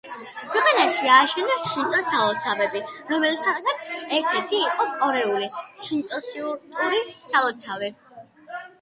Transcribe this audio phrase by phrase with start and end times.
[0.53, 2.81] ქვეყანაში ააშენეს შინტოს სალოცავები,
[3.13, 5.53] რომელთაგან ერთ-ერთი იყო კორეული
[5.87, 8.63] შინტოისტური სალოცავი სეულში.